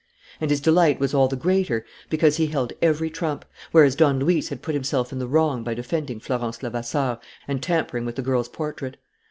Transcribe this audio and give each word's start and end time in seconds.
And 0.39 0.49
his 0.49 0.61
delight 0.61 0.99
was 0.99 1.13
all 1.13 1.27
the 1.27 1.35
greater 1.35 1.85
because 2.09 2.37
he 2.37 2.47
held 2.47 2.73
every 2.81 3.11
trump, 3.11 3.45
whereas 3.71 3.95
Don 3.95 4.17
Luis 4.17 4.49
had 4.49 4.63
put 4.63 4.73
himself 4.73 5.11
in 5.11 5.19
the 5.19 5.27
wrong 5.27 5.63
by 5.63 5.75
defending 5.75 6.19
Florence 6.19 6.63
Levasseur 6.63 7.19
and 7.47 7.61
tampering 7.61 8.03
with 8.03 8.15
the 8.15 8.23
girl's 8.23 8.49
portrait. 8.49 8.97